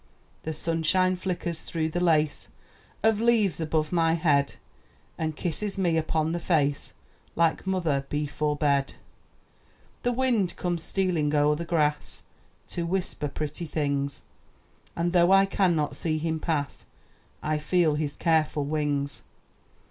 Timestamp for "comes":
10.55-10.81